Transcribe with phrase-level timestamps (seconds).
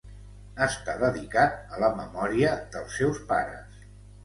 [0.67, 3.89] Està dedicat a la memòria dels seus pares.